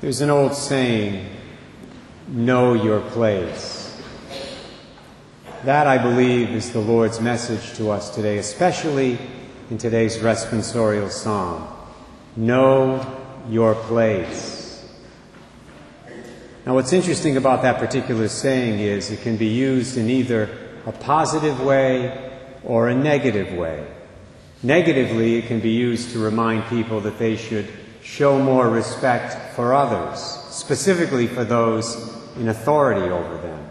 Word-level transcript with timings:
There's 0.00 0.20
an 0.20 0.30
old 0.30 0.54
saying, 0.54 1.28
know 2.28 2.74
your 2.74 3.00
place. 3.00 4.00
That, 5.64 5.88
I 5.88 5.98
believe, 5.98 6.50
is 6.50 6.70
the 6.70 6.78
Lord's 6.78 7.20
message 7.20 7.76
to 7.78 7.90
us 7.90 8.14
today, 8.14 8.38
especially 8.38 9.18
in 9.70 9.78
today's 9.78 10.18
responsorial 10.18 11.10
psalm. 11.10 11.66
Know 12.36 13.04
your 13.48 13.74
place. 13.74 14.88
Now, 16.64 16.74
what's 16.74 16.92
interesting 16.92 17.36
about 17.36 17.62
that 17.62 17.78
particular 17.78 18.28
saying 18.28 18.78
is 18.78 19.10
it 19.10 19.22
can 19.22 19.36
be 19.36 19.48
used 19.48 19.96
in 19.96 20.08
either 20.08 20.48
a 20.86 20.92
positive 20.92 21.60
way 21.60 22.38
or 22.62 22.88
a 22.88 22.94
negative 22.94 23.52
way. 23.52 23.84
Negatively, 24.62 25.38
it 25.38 25.46
can 25.46 25.58
be 25.58 25.70
used 25.70 26.12
to 26.12 26.20
remind 26.20 26.66
people 26.66 27.00
that 27.00 27.18
they 27.18 27.34
should 27.34 27.66
show 28.08 28.38
more 28.38 28.70
respect 28.70 29.54
for 29.54 29.74
others, 29.74 30.18
specifically 30.48 31.26
for 31.26 31.44
those 31.44 32.16
in 32.36 32.48
authority 32.48 33.02
over 33.02 33.36
them. 33.38 33.70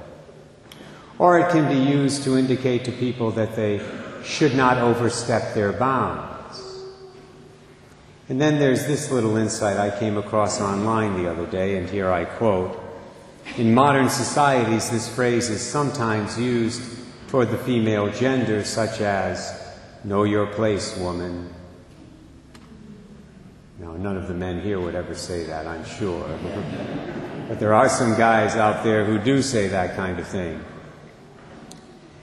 Or 1.17 1.39
it 1.39 1.51
can 1.51 1.67
be 1.67 1.91
used 1.91 2.23
to 2.25 2.37
indicate 2.37 2.85
to 2.85 2.91
people 2.91 3.31
that 3.31 3.55
they 3.55 3.81
should 4.23 4.55
not 4.55 4.77
overstep 4.77 5.55
their 5.55 5.73
bounds. 5.73 6.61
And 8.29 8.39
then 8.39 8.59
there's 8.59 8.85
this 8.85 9.09
little 9.11 9.37
insight 9.37 9.77
I 9.77 9.97
came 9.97 10.17
across 10.17 10.61
online 10.61 11.21
the 11.21 11.29
other 11.31 11.47
day, 11.47 11.77
and 11.77 11.89
here 11.89 12.11
I 12.11 12.25
quote 12.25 12.79
In 13.57 13.73
modern 13.73 14.07
societies, 14.07 14.91
this 14.91 15.13
phrase 15.13 15.49
is 15.49 15.61
sometimes 15.61 16.39
used 16.39 16.83
toward 17.27 17.49
the 17.49 17.57
female 17.57 18.11
gender, 18.11 18.63
such 18.63 19.01
as, 19.01 19.59
Know 20.03 20.25
your 20.25 20.45
place, 20.45 20.95
woman, 20.97 21.51
now, 23.87 23.93
none 23.93 24.17
of 24.17 24.27
the 24.27 24.33
men 24.33 24.59
here 24.59 24.81
would 24.81 24.95
ever 24.95 25.15
say 25.15 25.45
that, 25.45 25.65
I'm 25.65 25.85
sure. 25.85 26.27
but 27.47 27.57
there 27.57 27.73
are 27.73 27.87
some 27.87 28.17
guys 28.17 28.57
out 28.57 28.83
there 28.83 29.05
who 29.05 29.17
do 29.17 29.41
say 29.41 29.69
that 29.69 29.95
kind 29.95 30.19
of 30.19 30.27
thing. 30.27 30.61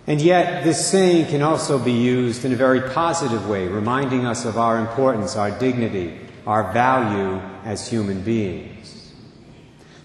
And 0.07 0.21
yet, 0.21 0.63
this 0.63 0.87
saying 0.87 1.29
can 1.29 1.41
also 1.41 1.79
be 1.79 1.93
used 1.93 2.45
in 2.45 2.53
a 2.53 2.57
very 2.57 2.83
positive 2.83 3.49
way, 3.49 3.67
reminding 3.67 4.27
us 4.27 4.45
of 4.45 4.59
our 4.59 4.79
importance, 4.79 5.37
our 5.37 5.51
dignity, 5.59 6.21
our 6.47 6.71
value 6.75 7.41
as 7.65 7.89
human 7.89 8.21
beings. 8.21 9.15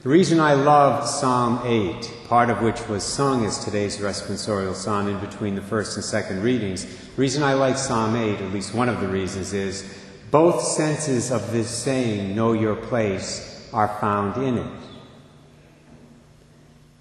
The 0.04 0.10
reason 0.10 0.40
I 0.40 0.54
love 0.54 1.06
Psalm 1.06 1.60
8, 1.66 2.10
part 2.30 2.50
of 2.50 2.62
which 2.62 2.88
was 2.88 3.04
sung 3.04 3.46
as 3.46 3.66
today's 3.66 3.98
responsorial 3.98 4.74
psalm 4.74 5.10
in 5.10 5.20
between 5.20 5.56
the 5.56 5.62
first 5.62 5.98
and 5.98 6.06
second 6.06 6.42
readings, 6.42 6.86
the 6.86 7.22
reason 7.22 7.44
I 7.44 7.56
like 7.56 7.78
Psalm 7.78 8.16
8, 8.16 8.40
at 8.40 8.54
least 8.54 8.74
one 8.74 8.88
of 8.88 9.02
the 9.02 9.10
reasons, 9.10 9.52
is 9.52 9.99
both 10.32 10.62
senses 10.62 11.32
of 11.32 11.52
this 11.52 11.70
saying, 11.70 12.36
know 12.36 12.54
your 12.54 12.76
place, 12.76 13.70
are 13.74 13.98
found 14.00 14.42
in 14.44 14.58
it. 14.58 14.80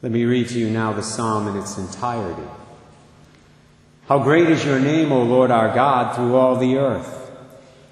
Let 0.02 0.12
me 0.12 0.24
read 0.24 0.48
to 0.48 0.58
you 0.58 0.70
now 0.70 0.92
the 0.92 1.02
psalm 1.02 1.48
in 1.48 1.56
its 1.56 1.76
entirety. 1.76 2.48
How 4.06 4.20
great 4.20 4.48
is 4.48 4.64
your 4.64 4.78
name, 4.78 5.12
O 5.12 5.22
Lord 5.22 5.50
our 5.50 5.74
God, 5.74 6.14
through 6.14 6.36
all 6.36 6.56
the 6.56 6.76
earth. 6.76 7.30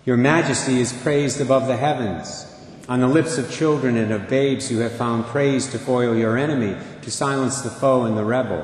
Your 0.05 0.17
majesty 0.17 0.81
is 0.81 0.93
praised 0.93 1.41
above 1.41 1.67
the 1.67 1.77
heavens. 1.77 2.47
On 2.89 3.01
the 3.01 3.09
lips 3.09 3.39
of 3.39 3.51
children 3.51 3.97
and 3.97 4.13
of 4.13 4.29
babes 4.29 4.71
you 4.71 4.79
have 4.79 4.93
found 4.93 5.25
praise 5.27 5.67
to 5.73 5.79
foil 5.79 6.17
your 6.17 6.39
enemy, 6.39 6.77
to 7.03 7.11
silence 7.11 7.63
the 7.63 7.71
foe 7.71 8.05
and 8.05 8.17
the 8.17 8.25
rebel. 8.25 8.63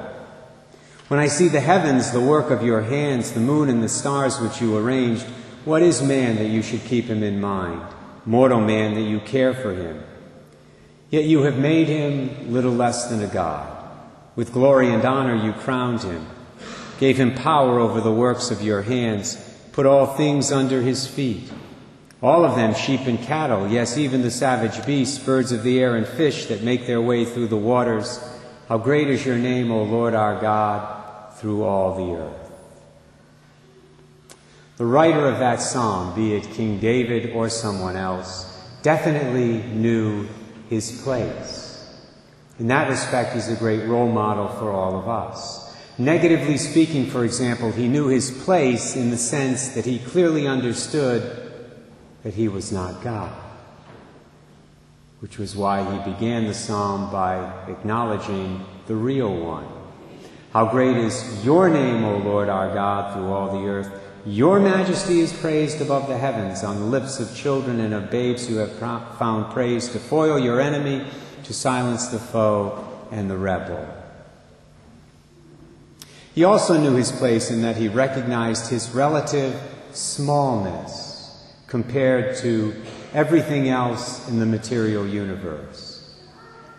When 1.09 1.19
I 1.19 1.27
see 1.27 1.49
the 1.49 1.61
heavens, 1.61 2.13
the 2.13 2.21
work 2.21 2.51
of 2.51 2.63
your 2.63 2.83
hands, 2.83 3.33
the 3.33 3.41
moon 3.41 3.69
and 3.69 3.83
the 3.83 3.89
stars 3.89 4.41
which 4.41 4.63
you 4.63 4.77
arranged, 4.79 5.27
what 5.65 5.83
is 5.83 6.03
man 6.03 6.37
that 6.37 6.49
you 6.49 6.63
should 6.63 6.85
keep 6.85 7.07
him 7.07 7.23
in 7.23 7.41
mind? 7.41 7.83
Mortal 8.25 8.61
man 8.61 8.95
that 8.95 9.03
you 9.03 9.21
care 9.21 9.55
for 9.55 9.75
him. 9.75 10.03
Yet 11.11 11.25
you 11.25 11.43
have 11.43 11.59
made 11.59 11.89
him 11.89 12.53
little 12.53 12.73
less 12.73 13.09
than 13.09 13.23
a 13.23 13.27
god. 13.27 13.69
With 14.35 14.53
glory 14.53 14.89
and 14.89 15.05
honor 15.05 15.35
you 15.35 15.53
crowned 15.53 16.03
him, 16.03 16.27
gave 16.99 17.19
him 17.19 17.35
power 17.35 17.79
over 17.79 18.01
the 18.01 18.13
works 18.13 18.51
of 18.51 18.63
your 18.63 18.83
hands, 18.83 19.37
put 19.73 19.87
all 19.87 20.07
things 20.07 20.51
under 20.51 20.81
his 20.81 21.07
feet. 21.07 21.53
All 22.23 22.45
of 22.45 22.55
them 22.55 22.75
sheep 22.75 23.01
and 23.01 23.19
cattle, 23.19 23.69
yes, 23.69 23.99
even 23.99 24.23
the 24.23 24.31
savage 24.31 24.87
beasts, 24.87 25.19
birds 25.19 25.51
of 25.53 25.65
the 25.65 25.81
air, 25.81 25.97
and 25.97 26.07
fish 26.07 26.47
that 26.47 26.63
make 26.63 26.87
their 26.87 27.01
way 27.01 27.25
through 27.25 27.49
the 27.49 27.57
waters. 27.57 28.23
How 28.69 28.79
great 28.79 29.11
is 29.11 29.27
your 29.27 29.37
name, 29.37 29.71
O 29.71 29.83
Lord 29.83 30.15
our 30.15 30.41
God, 30.41 31.35
through 31.35 31.65
all 31.65 31.97
the 31.97 32.23
earth. 32.23 32.42
The 34.79 34.87
writer 34.87 35.27
of 35.29 35.39
that 35.39 35.61
psalm, 35.61 36.15
be 36.15 36.35
it 36.35 36.45
King 36.51 36.79
David 36.79 37.33
or 37.33 37.49
someone 37.49 37.97
else, 37.97 38.49
definitely 38.83 39.63
knew 39.63 40.27
his 40.71 41.03
place. 41.03 41.69
In 42.59 42.69
that 42.69 42.89
respect, 42.89 43.35
he's 43.35 43.49
a 43.49 43.57
great 43.57 43.87
role 43.87 44.11
model 44.11 44.49
for 44.49 44.71
all 44.71 44.99
of 44.99 45.09
us. 45.09 45.77
Negatively 45.99 46.57
speaking, 46.57 47.07
for 47.07 47.25
example, 47.25 47.71
he 47.71 47.87
knew 47.87 48.09
his 48.09 48.31
place 48.45 48.97
in 48.97 49.11
the 49.11 49.19
sense 49.19 49.69
that 49.71 49.85
he 49.85 49.99
clearly 49.99 50.47
understood 50.47 51.53
that 52.23 52.35
he 52.35 52.49
was 52.49 52.73
not 52.73 53.03
God, 53.03 53.33
which 55.21 55.39
was 55.39 55.55
why 55.55 55.83
he 55.83 56.11
began 56.11 56.47
the 56.47 56.55
psalm 56.55 57.13
by 57.13 57.37
acknowledging 57.69 58.65
the 58.87 58.95
real 58.95 59.35
one. 59.37 59.67
How 60.53 60.71
great 60.71 60.97
is 60.97 61.45
your 61.45 61.69
name, 61.69 62.05
O 62.05 62.19
Lord 62.19 62.49
our 62.49 62.73
God, 62.73 63.15
through 63.15 63.31
all 63.31 63.61
the 63.61 63.69
earth. 63.69 63.93
Your 64.25 64.61
majesty 64.61 65.19
is 65.19 65.33
praised 65.33 65.81
above 65.81 66.07
the 66.07 66.17
heavens 66.17 66.63
on 66.63 66.79
the 66.79 66.87
lips 66.87 67.19
of 67.19 67.35
children 67.35 67.81
and 67.81 67.93
of 67.93 68.09
babes 68.09 68.47
who 68.47 68.57
have 68.57 68.73
found 69.19 69.53
praise 69.53 69.89
to 69.89 69.99
foil 69.99 70.39
your 70.39 70.61
enemy, 70.61 71.05
to 71.43 71.53
silence 71.53 72.07
the 72.07 72.21
foe 72.21 72.87
and 73.11 73.29
the 73.29 73.37
rebel. 73.37 73.85
He 76.37 76.45
also 76.45 76.81
knew 76.81 76.95
his 76.95 77.11
place 77.11 77.51
in 77.51 77.63
that 77.63 77.77
he 77.77 77.89
recognized 77.89 78.71
his 78.71 78.91
relative 78.91 79.61
smallness 79.91 81.45
compared 81.67 82.37
to 82.37 82.81
everything 83.13 83.69
else 83.69 84.29
in 84.29 84.39
the 84.39 84.47
material 84.47 85.07
universe. 85.07 86.17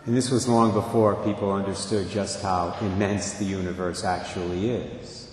And 0.06 0.16
this 0.16 0.30
was 0.30 0.48
long 0.48 0.72
before 0.72 1.22
people 1.24 1.52
understood 1.52 2.08
just 2.08 2.40
how 2.42 2.74
immense 2.80 3.34
the 3.34 3.44
universe 3.44 4.02
actually 4.02 4.70
is. 4.70 5.23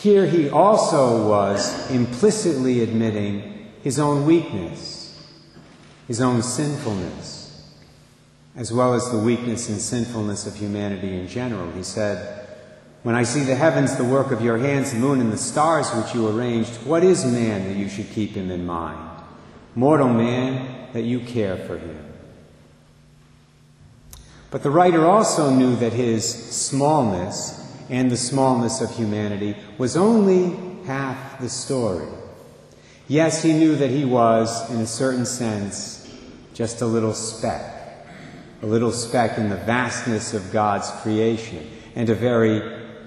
Here 0.00 0.26
he 0.26 0.48
also 0.48 1.28
was 1.28 1.90
implicitly 1.90 2.82
admitting 2.82 3.72
his 3.82 3.98
own 3.98 4.26
weakness, 4.26 5.20
his 6.06 6.20
own 6.20 6.40
sinfulness, 6.42 7.68
as 8.54 8.72
well 8.72 8.94
as 8.94 9.10
the 9.10 9.18
weakness 9.18 9.68
and 9.68 9.80
sinfulness 9.80 10.46
of 10.46 10.54
humanity 10.54 11.18
in 11.18 11.26
general. 11.26 11.72
He 11.72 11.82
said, 11.82 12.46
When 13.02 13.16
I 13.16 13.24
see 13.24 13.40
the 13.40 13.56
heavens, 13.56 13.96
the 13.96 14.04
work 14.04 14.30
of 14.30 14.40
your 14.40 14.58
hands, 14.58 14.92
the 14.92 15.00
moon 15.00 15.20
and 15.20 15.32
the 15.32 15.36
stars 15.36 15.90
which 15.92 16.14
you 16.14 16.28
arranged, 16.28 16.76
what 16.84 17.02
is 17.02 17.24
man 17.24 17.66
that 17.66 17.76
you 17.76 17.88
should 17.88 18.10
keep 18.10 18.34
him 18.34 18.52
in 18.52 18.64
mind? 18.64 19.20
Mortal 19.74 20.08
man, 20.08 20.92
that 20.92 21.02
you 21.02 21.18
care 21.18 21.56
for 21.56 21.76
him. 21.76 22.04
But 24.52 24.62
the 24.62 24.70
writer 24.70 25.06
also 25.06 25.50
knew 25.50 25.74
that 25.76 25.92
his 25.92 26.24
smallness 26.54 27.57
and 27.88 28.10
the 28.10 28.16
smallness 28.16 28.80
of 28.80 28.94
humanity 28.94 29.56
was 29.78 29.96
only 29.96 30.56
half 30.86 31.40
the 31.40 31.48
story. 31.48 32.06
Yes, 33.08 33.42
he 33.42 33.52
knew 33.52 33.76
that 33.76 33.90
he 33.90 34.04
was, 34.04 34.70
in 34.70 34.80
a 34.80 34.86
certain 34.86 35.24
sense, 35.24 36.12
just 36.52 36.82
a 36.82 36.86
little 36.86 37.14
speck, 37.14 38.04
a 38.62 38.66
little 38.66 38.92
speck 38.92 39.38
in 39.38 39.48
the 39.48 39.56
vastness 39.56 40.34
of 40.34 40.52
God's 40.52 40.90
creation, 41.02 41.66
and 41.94 42.10
a 42.10 42.14
very 42.14 42.60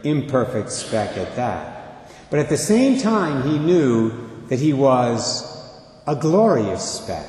imperfect 0.03 0.71
speck 0.71 1.17
at 1.17 1.35
that. 1.35 2.11
But 2.29 2.39
at 2.39 2.49
the 2.49 2.57
same 2.57 2.99
time, 2.99 3.43
he 3.47 3.59
knew 3.59 4.11
that 4.47 4.59
he 4.59 4.73
was 4.73 5.43
a 6.07 6.15
glorious 6.15 6.83
speck, 6.83 7.27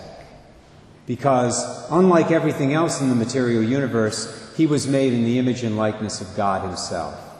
because 1.06 1.62
unlike 1.90 2.30
everything 2.30 2.72
else 2.72 3.00
in 3.00 3.10
the 3.10 3.14
material 3.14 3.62
universe, 3.62 4.54
he 4.56 4.66
was 4.66 4.86
made 4.86 5.12
in 5.12 5.24
the 5.24 5.38
image 5.38 5.62
and 5.62 5.76
likeness 5.76 6.20
of 6.20 6.34
God 6.36 6.66
himself. 6.66 7.31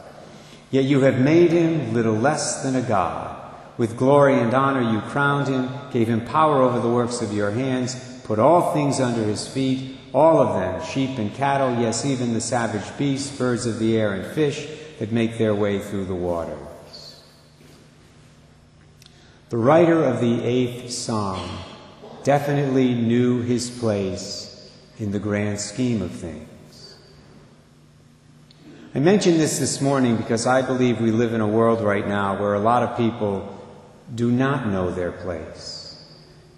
Yet 0.73 0.85
you 0.85 1.01
have 1.01 1.19
made 1.19 1.51
him 1.51 1.93
little 1.93 2.15
less 2.15 2.63
than 2.63 2.75
a 2.75 2.81
God. 2.81 3.39
With 3.77 3.95
glory 3.95 4.39
and 4.39 4.51
honor 4.55 4.81
you 4.81 5.01
crowned 5.01 5.47
him, 5.47 5.69
gave 5.91 6.07
him 6.07 6.25
power 6.25 6.63
over 6.63 6.79
the 6.79 6.89
works 6.89 7.21
of 7.21 7.31
your 7.31 7.51
hands, 7.51 7.95
put 8.23 8.39
all 8.39 8.73
things 8.73 8.99
under 8.99 9.23
his 9.23 9.47
feet, 9.47 9.95
all 10.15 10.39
of 10.39 10.59
them, 10.59 10.83
sheep 10.83 11.19
and 11.19 11.31
cattle, 11.35 11.79
yes, 11.79 12.07
even 12.07 12.33
the 12.33 12.41
savage 12.41 12.97
beasts, 12.97 13.37
birds 13.37 13.67
of 13.67 13.77
the 13.77 13.95
air, 13.95 14.13
and 14.13 14.25
fish 14.33 14.67
that 14.97 15.11
make 15.11 15.37
their 15.37 15.53
way 15.53 15.77
through 15.77 16.05
the 16.05 16.15
waters. 16.15 17.21
The 19.49 19.57
writer 19.57 20.03
of 20.03 20.21
the 20.21 20.43
eighth 20.43 20.89
psalm 20.89 21.51
definitely 22.23 22.95
knew 22.95 23.43
his 23.43 23.69
place 23.69 24.71
in 24.97 25.11
the 25.11 25.19
grand 25.19 25.59
scheme 25.59 26.01
of 26.01 26.09
things. 26.09 26.49
I 28.95 28.99
mention 28.99 29.39
this 29.39 29.57
this 29.57 29.81
morning 29.81 30.17
because 30.17 30.45
I 30.45 30.61
believe 30.61 31.01
we 31.01 31.09
live 31.09 31.33
in 31.33 31.41
a 31.41 31.47
world 31.47 31.81
right 31.81 32.07
now 32.07 32.39
where 32.39 32.53
a 32.53 32.59
lot 32.59 32.83
of 32.83 32.95
people 32.95 33.59
do 34.13 34.29
not 34.31 34.67
know 34.67 34.91
their 34.91 35.11
place, 35.11 35.99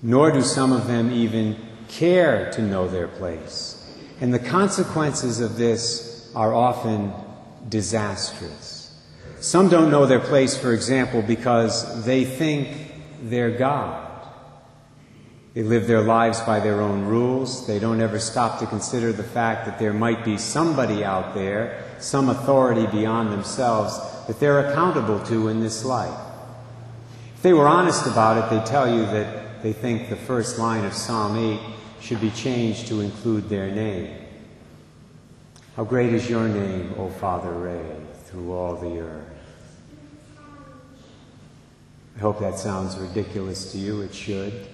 nor 0.03 0.31
do 0.31 0.41
some 0.41 0.73
of 0.73 0.85
them 0.85 1.13
even 1.13 1.55
care 1.87 2.51
to 2.51 2.61
know 2.61 2.89
their 2.89 3.07
place. 3.07 3.89
And 4.19 4.33
the 4.33 4.39
consequences 4.39 5.39
of 5.39 5.55
this 5.55 6.29
are 6.35 6.53
often 6.53 7.13
disastrous. 7.69 8.93
Some 9.39 9.69
don't 9.69 9.89
know 9.89 10.05
their 10.05 10.19
place, 10.19 10.57
for 10.57 10.73
example, 10.73 11.21
because 11.21 12.03
they 12.03 12.25
think 12.25 12.67
they're 13.23 13.57
God. 13.57 14.04
They 15.55 15.63
live 15.63 15.87
their 15.87 16.01
lives 16.01 16.41
by 16.41 16.59
their 16.59 16.81
own 16.81 17.05
rules. 17.05 17.65
They 17.65 17.79
don't 17.79 18.01
ever 18.01 18.19
stop 18.19 18.59
to 18.59 18.67
consider 18.67 19.13
the 19.13 19.23
fact 19.23 19.65
that 19.65 19.79
there 19.79 19.93
might 19.93 20.25
be 20.25 20.37
somebody 20.37 21.01
out 21.01 21.33
there, 21.33 21.81
some 21.97 22.27
authority 22.27 22.85
beyond 22.87 23.31
themselves, 23.31 23.97
that 24.27 24.37
they're 24.41 24.69
accountable 24.69 25.21
to 25.27 25.47
in 25.47 25.61
this 25.61 25.85
life. 25.85 26.19
If 27.37 27.41
they 27.41 27.53
were 27.53 27.69
honest 27.69 28.05
about 28.05 28.37
it, 28.37 28.49
they'd 28.49 28.65
tell 28.65 28.93
you 28.93 29.05
that 29.05 29.63
they 29.63 29.71
think 29.71 30.09
the 30.09 30.17
first 30.17 30.59
line 30.59 30.83
of 30.83 30.93
Psalm 30.93 31.37
8 31.37 31.59
should 32.01 32.19
be 32.19 32.31
changed 32.31 32.87
to 32.87 32.99
include 32.99 33.47
their 33.47 33.71
name. 33.71 34.13
How 35.77 35.85
great 35.85 36.11
is 36.11 36.29
your 36.29 36.49
name, 36.49 36.93
O 36.97 37.09
Father 37.09 37.51
Ray, 37.51 37.95
through 38.25 38.51
all 38.51 38.75
the 38.75 38.99
earth. 38.99 39.25
I 42.17 42.19
hope 42.19 42.41
that 42.41 42.59
sounds 42.59 42.97
ridiculous 42.97 43.71
to 43.71 43.77
you. 43.77 44.01
It 44.01 44.13
should. 44.13 44.67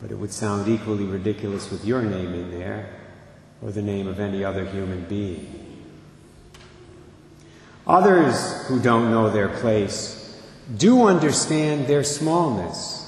But 0.00 0.10
it 0.10 0.16
would 0.16 0.32
sound 0.32 0.68
equally 0.68 1.04
ridiculous 1.04 1.70
with 1.70 1.84
your 1.84 2.02
name 2.02 2.34
in 2.34 2.50
there 2.50 2.90
or 3.62 3.70
the 3.70 3.82
name 3.82 4.06
of 4.06 4.20
any 4.20 4.44
other 4.44 4.64
human 4.64 5.04
being. 5.04 5.62
Others 7.86 8.66
who 8.66 8.80
don't 8.80 9.10
know 9.10 9.30
their 9.30 9.48
place 9.48 10.40
do 10.76 11.06
understand 11.06 11.86
their 11.86 12.02
smallness. 12.02 13.02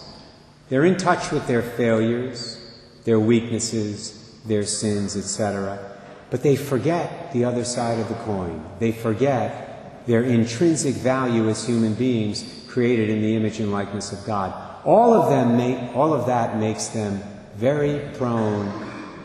They're 0.68 0.84
in 0.84 0.96
touch 0.96 1.32
with 1.32 1.46
their 1.46 1.62
failures, 1.62 2.56
their 3.04 3.18
weaknesses, 3.18 4.38
their 4.46 4.64
sins, 4.64 5.16
etc. 5.16 5.96
But 6.30 6.42
they 6.42 6.56
forget 6.56 7.32
the 7.32 7.44
other 7.44 7.64
side 7.64 7.98
of 7.98 8.08
the 8.08 8.14
coin. 8.14 8.64
They 8.78 8.92
forget 8.92 10.06
their 10.06 10.22
intrinsic 10.22 10.94
value 10.94 11.48
as 11.48 11.66
human 11.66 11.94
beings 11.94 12.42
created 12.78 13.10
in 13.10 13.20
the 13.20 13.34
image 13.34 13.58
and 13.58 13.72
likeness 13.72 14.12
of 14.12 14.24
God. 14.24 14.54
All 14.84 15.12
of 15.12 15.30
them 15.30 15.56
make, 15.56 15.96
all 15.96 16.14
of 16.14 16.26
that 16.26 16.58
makes 16.58 16.86
them 16.86 17.20
very 17.56 17.98
prone 18.16 18.70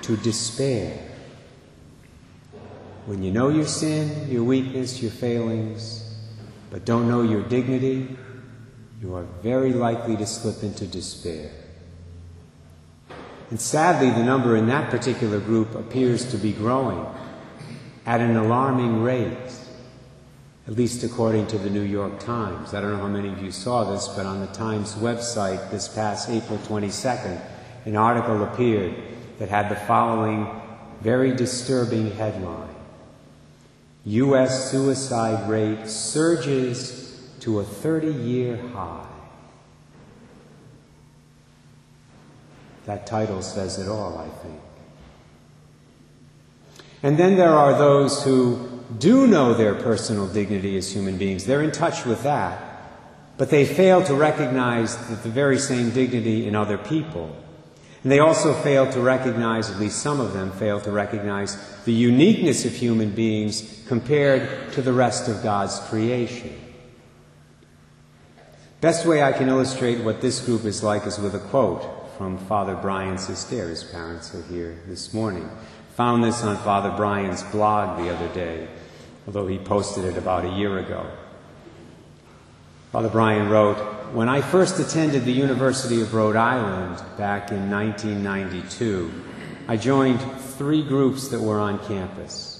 to 0.01 0.17
despair. 0.17 0.97
When 3.05 3.21
you 3.21 3.31
know 3.31 3.49
your 3.49 3.67
sin, 3.67 4.31
your 4.31 4.43
weakness, 4.43 5.03
your 5.03 5.11
failings, 5.11 6.03
but 6.71 6.83
don't 6.83 7.07
know 7.07 7.21
your 7.21 7.43
dignity, 7.43 8.17
you 8.99 9.13
are 9.13 9.27
very 9.43 9.71
likely 9.71 10.17
to 10.17 10.25
slip 10.25 10.63
into 10.63 10.87
despair. 10.87 11.51
And 13.51 13.61
sadly, 13.61 14.09
the 14.09 14.23
number 14.23 14.57
in 14.57 14.65
that 14.65 14.89
particular 14.89 15.39
group 15.39 15.75
appears 15.75 16.25
to 16.31 16.37
be 16.37 16.53
growing 16.53 17.05
at 18.07 18.19
an 18.19 18.35
alarming 18.35 19.03
rate, 19.03 19.51
at 20.67 20.73
least 20.73 21.03
according 21.03 21.47
to 21.47 21.57
the 21.57 21.69
New 21.69 21.81
York 21.81 22.19
Times. 22.19 22.73
I 22.73 22.81
don't 22.81 22.91
know 22.91 22.97
how 22.97 23.07
many 23.07 23.29
of 23.29 23.41
you 23.41 23.51
saw 23.51 23.91
this, 23.91 24.07
but 24.07 24.25
on 24.25 24.39
the 24.39 24.47
Times 24.47 24.93
website 24.95 25.71
this 25.71 25.87
past 25.87 26.29
April 26.29 26.57
22nd, 26.59 27.41
an 27.85 27.95
article 27.97 28.43
appeared 28.43 28.95
that 29.39 29.49
had 29.49 29.69
the 29.69 29.75
following 29.75 30.47
very 31.01 31.35
disturbing 31.35 32.11
headline 32.11 32.69
U.S. 34.05 34.71
suicide 34.71 35.49
rate 35.49 35.87
surges 35.87 37.21
to 37.39 37.59
a 37.59 37.63
30 37.63 38.07
year 38.07 38.57
high. 38.57 39.07
That 42.85 43.07
title 43.07 43.41
says 43.41 43.79
it 43.79 43.87
all, 43.87 44.17
I 44.17 44.27
think. 44.43 44.59
And 47.01 47.17
then 47.17 47.37
there 47.37 47.53
are 47.53 47.77
those 47.77 48.23
who 48.23 48.72
do 48.99 49.27
know 49.27 49.53
their 49.53 49.75
personal 49.75 50.27
dignity 50.27 50.77
as 50.77 50.91
human 50.91 51.17
beings. 51.17 51.45
They're 51.45 51.63
in 51.63 51.71
touch 51.71 52.05
with 52.05 52.23
that, 52.23 52.61
but 53.37 53.49
they 53.49 53.65
fail 53.65 54.03
to 54.03 54.13
recognize 54.13 54.95
that 55.09 55.23
the 55.23 55.29
very 55.29 55.57
same 55.57 55.91
dignity 55.91 56.47
in 56.47 56.55
other 56.55 56.77
people. 56.77 57.35
And 58.03 58.11
they 58.11 58.19
also 58.19 58.53
fail 58.53 58.91
to 58.91 58.99
recognize, 58.99 59.71
at 59.71 59.79
least 59.79 59.99
some 59.99 60.19
of 60.19 60.33
them 60.33 60.51
fail 60.51 60.81
to 60.81 60.91
recognize, 60.91 61.57
the 61.85 61.93
uniqueness 61.93 62.65
of 62.65 62.73
human 62.73 63.11
beings 63.11 63.81
compared 63.87 64.73
to 64.73 64.81
the 64.81 64.91
rest 64.91 65.29
of 65.29 65.41
God's 65.41 65.79
creation. 65.87 66.59
Best 68.81 69.05
way 69.05 69.23
I 69.23 69.31
can 69.31 69.47
illustrate 69.47 70.03
what 70.03 70.19
this 70.19 70.41
group 70.41 70.65
is 70.65 70.83
like 70.83 71.07
is 71.07 71.17
with 71.17 71.33
a 71.33 71.39
quote 71.39 71.85
from 72.17 72.37
Father 72.37 72.75
Brian 72.75 73.15
Sistare. 73.15 73.69
His 73.69 73.83
parents 73.83 74.35
are 74.35 74.43
here 74.43 74.81
this 74.87 75.13
morning. 75.13 75.49
Found 75.95 76.23
this 76.23 76.43
on 76.43 76.57
Father 76.57 76.91
Brian's 76.91 77.43
blog 77.43 78.03
the 78.03 78.13
other 78.13 78.27
day, 78.33 78.67
although 79.25 79.47
he 79.47 79.57
posted 79.57 80.05
it 80.05 80.17
about 80.17 80.45
a 80.45 80.57
year 80.57 80.79
ago. 80.79 81.05
Father 82.91 83.09
Brian 83.09 83.49
wrote, 83.49 83.77
When 84.13 84.29
I 84.29 84.41
first 84.41 84.79
attended 84.79 85.25
the 85.25 85.31
University 85.31 86.01
of 86.01 86.13
Rhode 86.13 86.35
Island 86.35 86.97
back 87.17 87.51
in 87.51 87.69
1992, 87.71 89.11
I 89.67 89.77
joined 89.77 90.21
three 90.57 90.83
groups 90.83 91.29
that 91.29 91.41
were 91.41 91.59
on 91.59 91.79
campus 91.87 92.53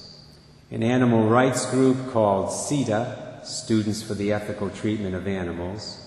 an 0.71 0.81
animal 0.81 1.27
rights 1.27 1.69
group 1.69 2.11
called 2.11 2.51
SETA, 2.51 3.41
Students 3.43 4.01
for 4.01 4.15
the 4.15 4.33
Ethical 4.33 4.71
Treatment 4.71 5.13
of 5.13 5.27
Animals, 5.27 5.99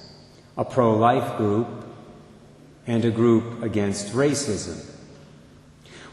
a 0.56 0.64
pro 0.64 0.96
life 0.96 1.36
group, 1.36 1.68
and 2.84 3.04
a 3.04 3.10
group 3.12 3.62
against 3.62 4.12
racism. 4.12 4.84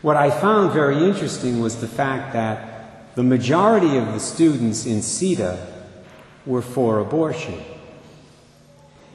What 0.04 0.18
I 0.18 0.30
found 0.30 0.72
very 0.72 1.04
interesting 1.04 1.62
was 1.62 1.82
the 1.82 1.88
fact 1.88 2.34
that 2.34 2.73
the 3.16 3.24
majority 3.24 3.98
of 3.98 4.08
the 4.08 4.20
students 4.20 4.86
in 4.86 5.02
SETA 5.02 5.68
were 6.46 6.62
for 6.62 7.00
abortion. 7.00 7.62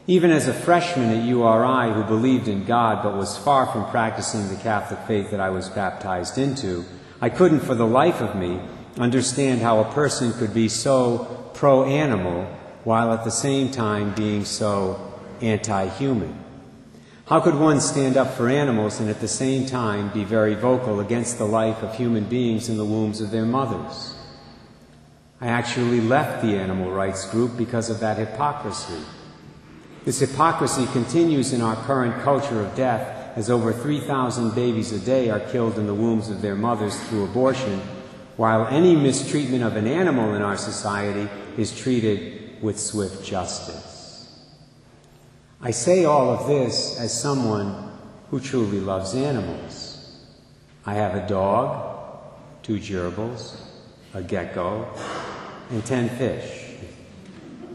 Even 0.06 0.30
as 0.30 0.48
a 0.48 0.54
freshman 0.54 1.10
at 1.10 1.24
URI 1.24 1.92
who 1.92 2.02
believed 2.04 2.48
in 2.48 2.64
God 2.64 3.02
but 3.02 3.16
was 3.16 3.36
far 3.36 3.66
from 3.66 3.90
practicing 3.90 4.48
the 4.48 4.56
Catholic 4.56 5.00
faith 5.00 5.30
that 5.30 5.40
I 5.40 5.50
was 5.50 5.68
baptized 5.68 6.38
into, 6.38 6.84
I 7.20 7.28
couldn't 7.28 7.60
for 7.60 7.74
the 7.74 7.86
life 7.86 8.20
of 8.20 8.36
me 8.36 8.60
understand 8.98 9.60
how 9.60 9.80
a 9.80 9.92
person 9.92 10.32
could 10.32 10.54
be 10.54 10.68
so 10.68 11.50
pro 11.54 11.84
animal 11.84 12.44
while 12.84 13.12
at 13.12 13.24
the 13.24 13.30
same 13.30 13.70
time 13.70 14.14
being 14.14 14.44
so 14.44 15.12
anti 15.42 15.88
human. 15.88 16.47
How 17.28 17.40
could 17.40 17.56
one 17.56 17.82
stand 17.82 18.16
up 18.16 18.32
for 18.32 18.48
animals 18.48 19.00
and 19.00 19.10
at 19.10 19.20
the 19.20 19.28
same 19.28 19.66
time 19.66 20.08
be 20.14 20.24
very 20.24 20.54
vocal 20.54 20.98
against 20.98 21.36
the 21.36 21.44
life 21.44 21.82
of 21.82 21.94
human 21.94 22.24
beings 22.24 22.70
in 22.70 22.78
the 22.78 22.86
wombs 22.86 23.20
of 23.20 23.30
their 23.30 23.44
mothers? 23.44 24.14
I 25.38 25.48
actually 25.48 26.00
left 26.00 26.40
the 26.40 26.56
animal 26.56 26.90
rights 26.90 27.30
group 27.30 27.54
because 27.58 27.90
of 27.90 28.00
that 28.00 28.16
hypocrisy. 28.16 29.04
This 30.06 30.20
hypocrisy 30.20 30.86
continues 30.86 31.52
in 31.52 31.60
our 31.60 31.76
current 31.84 32.22
culture 32.22 32.62
of 32.62 32.74
death 32.74 33.36
as 33.36 33.50
over 33.50 33.74
3,000 33.74 34.54
babies 34.54 34.92
a 34.92 34.98
day 34.98 35.28
are 35.28 35.40
killed 35.40 35.78
in 35.78 35.86
the 35.86 35.92
wombs 35.92 36.30
of 36.30 36.40
their 36.40 36.56
mothers 36.56 36.98
through 37.08 37.24
abortion, 37.24 37.78
while 38.38 38.66
any 38.68 38.96
mistreatment 38.96 39.64
of 39.64 39.76
an 39.76 39.86
animal 39.86 40.34
in 40.34 40.40
our 40.40 40.56
society 40.56 41.28
is 41.58 41.78
treated 41.78 42.62
with 42.62 42.80
swift 42.80 43.22
justice. 43.22 43.87
I 45.60 45.72
say 45.72 46.04
all 46.04 46.30
of 46.30 46.46
this 46.46 46.96
as 47.00 47.20
someone 47.20 47.90
who 48.30 48.38
truly 48.38 48.78
loves 48.78 49.14
animals. 49.14 50.24
I 50.86 50.94
have 50.94 51.16
a 51.16 51.26
dog, 51.26 52.20
two 52.62 52.76
gerbils, 52.78 53.60
a 54.14 54.22
gecko, 54.22 54.86
and 55.70 55.84
ten 55.84 56.08
fish. 56.10 56.66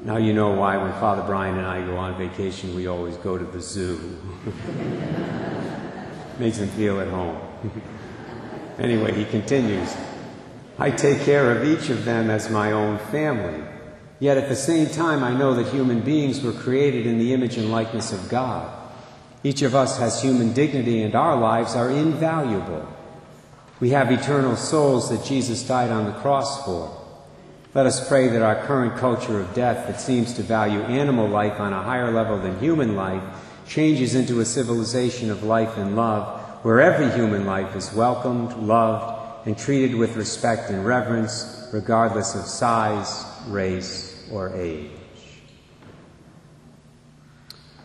Now 0.06 0.16
you 0.16 0.32
know 0.34 0.52
why 0.52 0.78
when 0.78 0.94
Father 0.94 1.24
Brian 1.24 1.58
and 1.58 1.68
I 1.68 1.86
go 1.86 1.98
on 1.98 2.18
vacation, 2.18 2.74
we 2.74 2.88
always 2.88 3.18
go 3.18 3.38
to 3.38 3.46
the 3.46 3.62
zoo. 3.62 4.18
Makes 6.40 6.60
him 6.60 6.70
feel 6.70 7.02
at 7.02 7.10
home. 7.10 7.38
anyway, 8.80 9.14
he 9.14 9.26
continues. 9.26 9.94
I 10.80 10.90
take 10.90 11.22
care 11.22 11.52
of 11.52 11.66
each 11.66 11.90
of 11.90 12.06
them 12.06 12.30
as 12.30 12.50
my 12.50 12.72
own 12.72 12.98
family. 13.12 13.62
Yet 14.20 14.38
at 14.38 14.50
the 14.50 14.56
same 14.56 14.88
time, 14.88 15.24
I 15.24 15.34
know 15.34 15.54
that 15.56 15.74
human 15.74 16.02
beings 16.02 16.42
were 16.42 16.54
created 16.54 17.06
in 17.06 17.20
the 17.20 17.34
image 17.34 17.58
and 17.58 17.72
likeness 17.72 18.14
of 18.14 18.30
God. 18.30 18.72
Each 19.44 19.62
of 19.62 19.76
us 19.76 19.98
has 19.98 20.22
human 20.22 20.54
dignity, 20.54 21.02
and 21.02 21.16
our 21.16 21.36
lives 21.36 21.76
are 21.76 21.90
invaluable. 21.90 22.88
We 23.80 23.90
have 23.90 24.12
eternal 24.12 24.56
souls 24.56 25.10
that 25.10 25.26
Jesus 25.26 25.68
died 25.68 25.92
on 25.92 26.06
the 26.06 26.20
cross 26.20 26.64
for. 26.64 27.00
Let 27.74 27.86
us 27.86 28.08
pray 28.08 28.30
that 28.30 28.42
our 28.42 28.66
current 28.66 28.98
culture 28.98 29.42
of 29.42 29.54
death, 29.54 29.88
that 29.88 30.00
seems 30.00 30.34
to 30.36 30.44
value 30.44 30.80
animal 30.84 31.28
life 31.28 31.60
on 31.60 31.74
a 31.74 31.82
higher 31.82 32.12
level 32.12 32.40
than 32.40 32.60
human 32.60 32.96
life, 32.96 33.24
changes 33.68 34.16
into 34.16 34.40
a 34.40 34.46
civilization 34.46 35.32
of 35.32 35.44
life 35.44 35.76
and 35.78 35.96
love, 35.96 36.40
where 36.64 36.80
every 36.80 37.10
human 37.12 37.46
life 37.46 37.76
is 37.76 37.92
welcomed, 37.94 38.56
loved, 38.58 39.48
and 39.48 39.58
treated 39.58 39.96
with 39.96 40.16
respect 40.16 40.70
and 40.70 40.86
reverence, 40.86 41.68
regardless 41.74 42.36
of 42.36 42.46
size, 42.46 43.26
race, 43.48 44.28
or 44.32 44.54
age. 44.56 44.90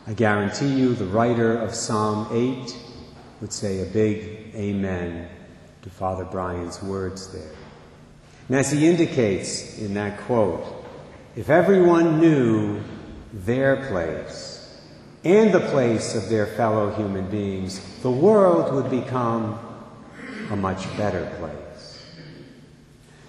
I 0.07 0.15
guarantee 0.15 0.73
you 0.73 0.95
the 0.95 1.05
writer 1.05 1.59
of 1.59 1.75
Psalm 1.75 2.29
8 2.31 2.77
would 3.41 3.53
say 3.53 3.83
a 3.83 3.87
big 3.87 4.55
amen 4.55 5.29
to 5.83 5.91
Father 5.91 6.25
Brian's 6.25 6.83
words 6.83 7.33
there. 7.33 7.53
And 8.49 8.57
as 8.57 8.73
he 8.73 8.88
indicates 8.88 9.79
in 9.79 9.95
that 9.95 10.19
quote, 10.21 10.65
if 11.37 11.50
everyone 11.50 12.21
knew 12.21 12.81
their 13.33 13.87
place 13.88 14.81
and 15.25 15.53
the 15.53 15.61
place 15.61 16.15
of 16.15 16.31
their 16.31 16.47
fellow 16.47 16.91
human 16.95 17.31
beings, 17.31 17.81
the 18.03 18.11
world 18.11 18.75
would 18.75 18.91
become 18.91 19.59
a 20.50 20.57
much 20.57 20.85
better 20.97 21.31
place. 21.38 21.67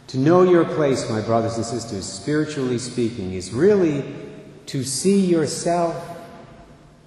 To 0.10 0.18
know 0.18 0.42
your 0.42 0.66
place, 0.66 1.08
my 1.08 1.22
brothers 1.22 1.58
and 1.58 1.66
sisters, 1.66 2.04
spiritually 2.04 2.80
speaking, 2.80 3.34
is 3.34 3.51
really 3.51 4.04
to 4.66 4.84
see 4.84 5.24
yourself 5.24 6.18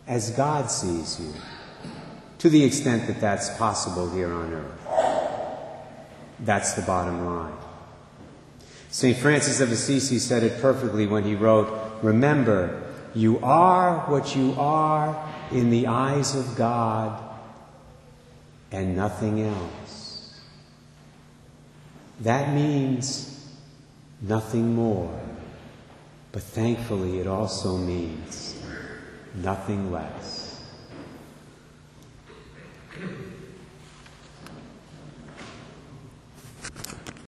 as 0.06 0.30
God 0.30 0.70
sees 0.70 1.18
you, 1.18 1.32
to 2.38 2.48
the 2.48 2.62
extent 2.62 3.08
that 3.08 3.20
that's 3.20 3.50
possible 3.56 4.08
here 4.10 4.32
on 4.32 4.52
earth. 4.52 4.82
That's 6.38 6.74
the 6.74 6.82
bottom 6.82 7.26
line. 7.26 7.56
St. 8.90 9.16
Francis 9.16 9.60
of 9.60 9.72
Assisi 9.72 10.20
said 10.20 10.44
it 10.44 10.60
perfectly 10.60 11.08
when 11.08 11.24
he 11.24 11.34
wrote, 11.34 11.72
Remember, 12.02 12.84
you 13.16 13.40
are 13.40 13.98
what 14.10 14.36
you 14.36 14.54
are 14.56 15.28
in 15.50 15.70
the 15.70 15.88
eyes 15.88 16.36
of 16.36 16.54
God 16.54 17.20
and 18.70 18.94
nothing 18.94 19.40
else. 19.40 20.01
That 22.22 22.54
means 22.54 23.50
nothing 24.20 24.76
more. 24.76 25.20
But 26.30 26.42
thankfully, 26.42 27.18
it 27.18 27.26
also 27.26 27.76
means 27.76 28.62
nothing 29.34 29.90
less. 29.90 30.41